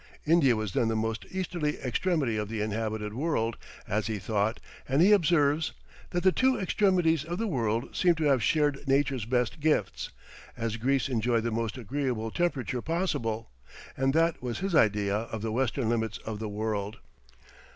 India 0.25 0.55
was 0.55 0.73
then 0.73 0.87
the 0.87 0.95
most 0.95 1.27
easterly 1.29 1.77
extremity 1.77 2.35
of 2.35 2.49
the 2.49 2.59
inhabited 2.59 3.13
world, 3.13 3.55
as 3.87 4.07
he 4.07 4.17
thought, 4.17 4.59
and 4.89 4.99
he 4.99 5.11
observes, 5.11 5.73
"that 6.09 6.23
the 6.23 6.31
two 6.31 6.59
extremities 6.59 7.23
of 7.23 7.37
the 7.37 7.45
world 7.45 7.95
seem 7.95 8.15
to 8.15 8.23
have 8.23 8.41
shared 8.41 8.87
nature's 8.87 9.25
best 9.25 9.59
gifts, 9.59 10.09
as 10.57 10.77
Greece 10.77 11.07
enjoyed 11.07 11.43
the 11.43 11.51
most 11.51 11.77
agreeable 11.77 12.31
temperature 12.31 12.81
possible," 12.81 13.51
and 13.95 14.11
that 14.15 14.41
was 14.41 14.57
his 14.57 14.73
idea 14.73 15.15
of 15.15 15.43
the 15.43 15.51
western 15.51 15.87
limits 15.87 16.17
of 16.25 16.39
the 16.39 16.49
world. 16.49 16.97